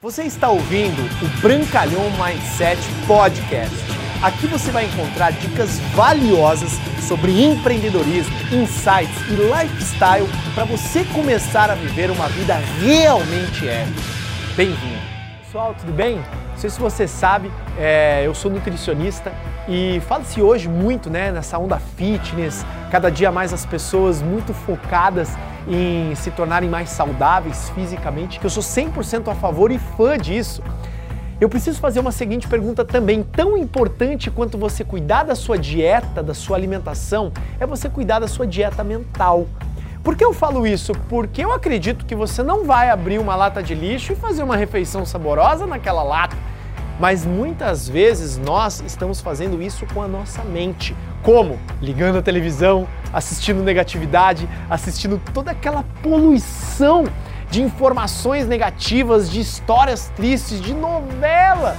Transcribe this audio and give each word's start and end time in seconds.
Você 0.00 0.22
está 0.22 0.48
ouvindo 0.48 1.02
o 1.20 1.40
Brancalhão 1.40 2.04
Mindset 2.10 2.80
Podcast. 3.04 3.74
Aqui 4.22 4.46
você 4.46 4.70
vai 4.70 4.84
encontrar 4.84 5.32
dicas 5.32 5.80
valiosas 5.92 6.70
sobre 7.00 7.42
empreendedorismo, 7.42 8.32
insights 8.52 9.20
e 9.28 9.32
lifestyle 9.32 10.28
para 10.54 10.64
você 10.66 11.04
começar 11.06 11.68
a 11.68 11.74
viver 11.74 12.12
uma 12.12 12.28
vida 12.28 12.54
realmente 12.80 13.68
épica. 13.68 14.00
Bem-vindo! 14.56 15.02
Pessoal, 15.44 15.74
tudo 15.74 15.92
bem? 15.92 16.18
Não 16.18 16.58
sei 16.58 16.70
se 16.70 16.78
você 16.78 17.08
sabe, 17.08 17.50
é, 17.76 18.22
eu 18.24 18.36
sou 18.36 18.52
nutricionista 18.52 19.32
e 19.68 20.00
fala-se 20.06 20.40
hoje 20.40 20.68
muito 20.68 21.10
né, 21.10 21.32
nessa 21.32 21.58
onda 21.58 21.80
fitness, 21.96 22.64
cada 22.92 23.10
dia 23.10 23.32
mais 23.32 23.52
as 23.52 23.66
pessoas 23.66 24.22
muito 24.22 24.54
focadas 24.54 25.28
em 25.68 26.14
se 26.14 26.30
tornarem 26.30 26.68
mais 26.68 26.88
saudáveis 26.88 27.68
fisicamente, 27.70 28.40
que 28.40 28.46
eu 28.46 28.50
sou 28.50 28.62
100% 28.62 29.30
a 29.30 29.34
favor 29.34 29.70
e 29.70 29.78
fã 29.78 30.16
disso. 30.16 30.62
Eu 31.40 31.48
preciso 31.48 31.78
fazer 31.78 32.00
uma 32.00 32.10
seguinte 32.10 32.48
pergunta 32.48 32.84
também, 32.84 33.22
tão 33.22 33.56
importante 33.56 34.30
quanto 34.30 34.58
você 34.58 34.82
cuidar 34.82 35.22
da 35.22 35.36
sua 35.36 35.56
dieta, 35.56 36.20
da 36.22 36.34
sua 36.34 36.56
alimentação, 36.56 37.30
é 37.60 37.66
você 37.66 37.88
cuidar 37.88 38.18
da 38.18 38.26
sua 38.26 38.46
dieta 38.46 38.82
mental. 38.82 39.46
Por 40.02 40.16
que 40.16 40.24
eu 40.24 40.32
falo 40.32 40.66
isso? 40.66 40.92
Porque 41.08 41.44
eu 41.44 41.52
acredito 41.52 42.06
que 42.06 42.14
você 42.14 42.42
não 42.42 42.64
vai 42.64 42.88
abrir 42.90 43.18
uma 43.18 43.36
lata 43.36 43.62
de 43.62 43.74
lixo 43.74 44.12
e 44.12 44.16
fazer 44.16 44.42
uma 44.42 44.56
refeição 44.56 45.04
saborosa 45.04 45.66
naquela 45.66 46.02
lata. 46.02 46.36
Mas 46.98 47.24
muitas 47.24 47.88
vezes 47.88 48.36
nós 48.36 48.82
estamos 48.84 49.20
fazendo 49.20 49.62
isso 49.62 49.86
com 49.94 50.02
a 50.02 50.08
nossa 50.08 50.42
mente. 50.42 50.96
Como? 51.22 51.58
Ligando 51.80 52.18
a 52.18 52.22
televisão, 52.22 52.88
assistindo 53.12 53.62
negatividade, 53.62 54.48
assistindo 54.68 55.20
toda 55.32 55.52
aquela 55.52 55.84
poluição 56.02 57.04
de 57.50 57.62
informações 57.62 58.46
negativas, 58.46 59.30
de 59.30 59.40
histórias 59.40 60.12
tristes, 60.16 60.60
de 60.60 60.74
novela. 60.74 61.76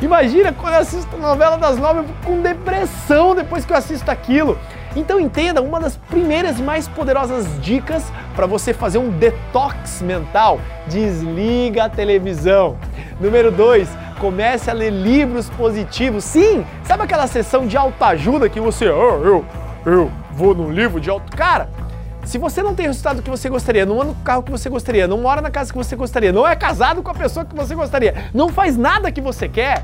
Imagina 0.00 0.52
quando 0.52 0.74
eu 0.74 0.80
assisto 0.80 1.16
novela 1.16 1.56
das 1.56 1.78
nove 1.78 2.00
eu 2.00 2.04
fico 2.04 2.26
com 2.26 2.42
depressão 2.42 3.34
depois 3.34 3.64
que 3.64 3.72
eu 3.72 3.76
assisto 3.76 4.10
aquilo. 4.10 4.58
Então 4.94 5.18
entenda, 5.18 5.62
uma 5.62 5.80
das 5.80 5.96
primeiras 5.96 6.58
e 6.58 6.62
mais 6.62 6.86
poderosas 6.86 7.46
dicas 7.62 8.12
para 8.34 8.44
você 8.46 8.74
fazer 8.74 8.98
um 8.98 9.10
detox 9.10 10.02
mental, 10.02 10.60
desliga 10.86 11.84
a 11.84 11.88
televisão. 11.88 12.76
Número 13.20 13.50
2, 13.50 13.88
comece 14.22 14.70
a 14.70 14.72
ler 14.72 14.90
livros 14.90 15.50
positivos. 15.50 16.22
Sim, 16.22 16.64
sabe 16.84 17.02
aquela 17.02 17.26
sessão 17.26 17.66
de 17.66 17.76
autoajuda 17.76 18.48
que 18.48 18.60
você, 18.60 18.88
oh, 18.88 19.18
eu, 19.24 19.44
eu 19.84 20.12
vou 20.30 20.54
no 20.54 20.70
livro 20.70 21.00
de 21.00 21.10
auto. 21.10 21.36
Cara, 21.36 21.68
se 22.24 22.38
você 22.38 22.62
não 22.62 22.72
tem 22.72 22.86
o 22.86 22.90
resultado 22.90 23.20
que 23.20 23.28
você 23.28 23.48
gostaria, 23.48 23.84
não 23.84 24.00
anda 24.00 24.12
no 24.12 24.14
carro 24.14 24.44
que 24.44 24.50
você 24.52 24.70
gostaria, 24.70 25.08
não 25.08 25.18
mora 25.18 25.40
na 25.40 25.50
casa 25.50 25.72
que 25.72 25.76
você 25.76 25.96
gostaria, 25.96 26.32
não 26.32 26.46
é 26.46 26.54
casado 26.54 27.02
com 27.02 27.10
a 27.10 27.14
pessoa 27.14 27.44
que 27.44 27.52
você 27.52 27.74
gostaria, 27.74 28.26
não 28.32 28.48
faz 28.48 28.76
nada 28.76 29.10
que 29.10 29.20
você 29.20 29.48
quer, 29.48 29.82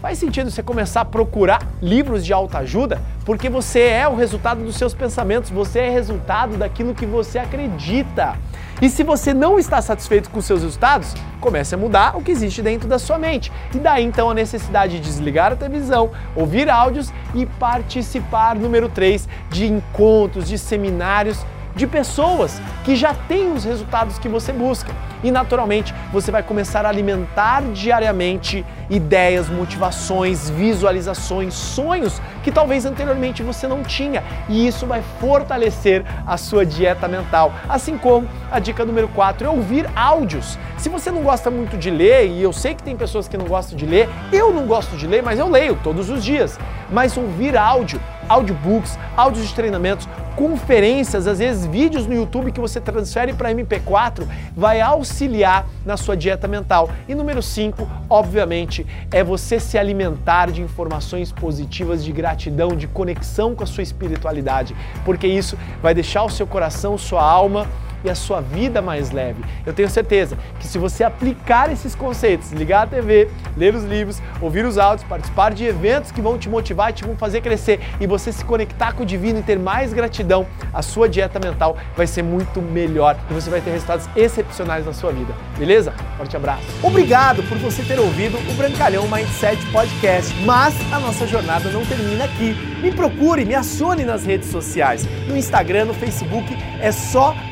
faz 0.00 0.18
sentido 0.18 0.50
você 0.50 0.62
começar 0.62 1.02
a 1.02 1.04
procurar 1.04 1.60
livros 1.82 2.24
de 2.24 2.32
autoajuda, 2.32 2.98
porque 3.26 3.50
você 3.50 3.80
é 3.80 4.08
o 4.08 4.16
resultado 4.16 4.64
dos 4.64 4.76
seus 4.76 4.94
pensamentos, 4.94 5.50
você 5.50 5.80
é 5.80 5.90
resultado 5.90 6.56
daquilo 6.56 6.94
que 6.94 7.04
você 7.04 7.38
acredita. 7.38 8.36
E 8.80 8.90
se 8.90 9.02
você 9.02 9.32
não 9.32 9.58
está 9.58 9.80
satisfeito 9.80 10.28
com 10.28 10.40
seus 10.42 10.62
resultados, 10.62 11.14
comece 11.40 11.74
a 11.74 11.78
mudar 11.78 12.16
o 12.16 12.22
que 12.22 12.30
existe 12.30 12.60
dentro 12.60 12.86
da 12.86 12.98
sua 12.98 13.18
mente. 13.18 13.50
E 13.74 13.78
daí 13.78 14.04
então 14.04 14.30
a 14.30 14.34
necessidade 14.34 14.98
de 14.98 15.00
desligar 15.00 15.52
a 15.52 15.56
televisão, 15.56 16.10
ouvir 16.34 16.68
áudios 16.68 17.10
e 17.34 17.46
participar, 17.46 18.54
número 18.54 18.88
3, 18.88 19.26
de 19.50 19.66
encontros, 19.66 20.46
de 20.46 20.58
seminários 20.58 21.38
de 21.76 21.86
pessoas 21.86 22.60
que 22.84 22.96
já 22.96 23.14
têm 23.14 23.52
os 23.52 23.64
resultados 23.64 24.18
que 24.18 24.28
você 24.28 24.52
busca. 24.52 24.92
E 25.22 25.30
naturalmente 25.30 25.94
você 26.12 26.30
vai 26.30 26.42
começar 26.42 26.86
a 26.86 26.88
alimentar 26.88 27.62
diariamente 27.72 28.64
ideias, 28.88 29.48
motivações, 29.48 30.48
visualizações, 30.50 31.54
sonhos 31.54 32.20
que 32.42 32.50
talvez 32.50 32.86
anteriormente 32.86 33.42
você 33.42 33.68
não 33.68 33.82
tinha. 33.82 34.22
E 34.48 34.66
isso 34.66 34.86
vai 34.86 35.02
fortalecer 35.20 36.04
a 36.26 36.36
sua 36.36 36.64
dieta 36.64 37.06
mental. 37.06 37.52
Assim 37.68 37.98
como 37.98 38.28
a 38.50 38.58
dica 38.58 38.84
número 38.84 39.08
4 39.08 39.46
é 39.46 39.50
ouvir 39.50 39.88
áudios. 39.94 40.58
Se 40.78 40.88
você 40.88 41.10
não 41.10 41.22
gosta 41.22 41.50
muito 41.50 41.76
de 41.76 41.90
ler, 41.90 42.28
e 42.28 42.42
eu 42.42 42.52
sei 42.52 42.74
que 42.74 42.82
tem 42.82 42.96
pessoas 42.96 43.26
que 43.26 43.36
não 43.36 43.46
gostam 43.46 43.76
de 43.76 43.86
ler, 43.86 44.08
eu 44.32 44.52
não 44.52 44.66
gosto 44.66 44.96
de 44.96 45.06
ler, 45.06 45.22
mas 45.22 45.38
eu 45.38 45.48
leio 45.48 45.78
todos 45.82 46.08
os 46.10 46.22
dias. 46.22 46.58
Mas 46.90 47.16
ouvir 47.16 47.56
áudio, 47.56 48.00
audiobooks, 48.28 48.98
áudios 49.16 49.48
de 49.48 49.54
treinamentos, 49.54 50.08
conferências, 50.36 51.26
às 51.26 51.38
vezes 51.38 51.66
vídeos 51.66 52.06
no 52.06 52.14
YouTube 52.14 52.52
que 52.52 52.60
você 52.60 52.80
transfere 52.80 53.32
para 53.32 53.50
MP4, 53.52 54.26
vai 54.54 54.80
auxiliar 54.80 55.66
na 55.84 55.96
sua 55.96 56.16
dieta 56.16 56.46
mental. 56.46 56.90
E 57.08 57.14
número 57.14 57.42
5, 57.42 57.88
obviamente, 58.08 58.86
é 59.10 59.24
você 59.24 59.58
se 59.58 59.78
alimentar 59.78 60.50
de 60.50 60.60
informações 60.60 61.32
positivas, 61.32 62.04
de 62.04 62.12
gratidão, 62.12 62.76
de 62.76 62.86
conexão 62.86 63.54
com 63.54 63.64
a 63.64 63.66
sua 63.66 63.82
espiritualidade, 63.82 64.76
porque 65.04 65.26
isso 65.26 65.56
vai 65.82 65.94
deixar 65.94 66.22
o 66.22 66.30
seu 66.30 66.46
coração, 66.46 66.98
sua 66.98 67.22
alma 67.22 67.66
e 68.06 68.10
a 68.10 68.14
sua 68.14 68.40
vida 68.40 68.80
mais 68.80 69.10
leve. 69.10 69.42
Eu 69.64 69.72
tenho 69.72 69.90
certeza 69.90 70.38
que 70.60 70.66
se 70.66 70.78
você 70.78 71.04
aplicar 71.04 71.70
esses 71.70 71.94
conceitos, 71.94 72.52
ligar 72.52 72.84
a 72.84 72.86
TV, 72.86 73.28
ler 73.56 73.74
os 73.74 73.84
livros, 73.84 74.22
ouvir 74.40 74.64
os 74.64 74.78
áudios, 74.78 75.06
participar 75.08 75.52
de 75.52 75.64
eventos 75.64 76.12
que 76.12 76.20
vão 76.20 76.38
te 76.38 76.48
motivar 76.48 76.90
e 76.90 76.92
te 76.92 77.04
vão 77.04 77.16
fazer 77.16 77.40
crescer 77.40 77.80
e 78.00 78.06
você 78.06 78.32
se 78.32 78.44
conectar 78.44 78.92
com 78.92 79.02
o 79.02 79.06
divino 79.06 79.40
e 79.40 79.42
ter 79.42 79.58
mais 79.58 79.92
gratidão, 79.92 80.46
a 80.72 80.82
sua 80.82 81.08
dieta 81.08 81.38
mental 81.38 81.76
vai 81.96 82.06
ser 82.06 82.22
muito 82.22 82.62
melhor 82.62 83.16
e 83.30 83.34
você 83.34 83.50
vai 83.50 83.60
ter 83.60 83.70
resultados 83.70 84.08
excepcionais 84.14 84.86
na 84.86 84.92
sua 84.92 85.12
vida. 85.12 85.34
Beleza? 85.58 85.92
Forte 86.16 86.36
abraço. 86.36 86.64
Obrigado 86.82 87.42
por 87.44 87.58
você 87.58 87.82
ter 87.82 87.98
ouvido 87.98 88.38
o 88.50 88.54
Brancalhão 88.54 89.08
Mindset 89.08 89.64
Podcast, 89.72 90.32
mas 90.44 90.74
a 90.92 91.00
nossa 91.00 91.26
jornada 91.26 91.70
não 91.70 91.84
termina 91.84 92.24
aqui. 92.24 92.54
Me 92.80 92.92
procure, 92.92 93.44
me 93.44 93.54
acione 93.54 94.04
nas 94.04 94.24
redes 94.24 94.48
sociais, 94.50 95.06
no 95.26 95.36
Instagram, 95.36 95.86
no 95.86 95.94
Facebook, 95.94 96.56
é 96.80 96.92
só 96.92 97.34